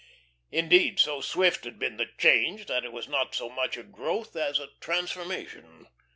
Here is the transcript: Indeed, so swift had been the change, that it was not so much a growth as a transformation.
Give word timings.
Indeed, 0.51 0.99
so 0.99 1.21
swift 1.21 1.63
had 1.63 1.77
been 1.77 1.97
the 1.97 2.07
change, 2.17 2.65
that 2.65 2.83
it 2.83 2.91
was 2.91 3.07
not 3.07 3.35
so 3.35 3.49
much 3.49 3.77
a 3.77 3.83
growth 3.83 4.35
as 4.35 4.57
a 4.57 4.69
transformation. 4.79 5.89